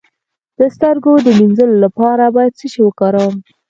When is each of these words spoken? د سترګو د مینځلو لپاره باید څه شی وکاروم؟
د 0.59 0.61
سترګو 0.75 1.13
د 1.25 1.27
مینځلو 1.39 1.75
لپاره 1.85 2.23
باید 2.35 2.57
څه 2.59 2.65
شی 2.71 2.81
وکاروم؟ 2.83 3.35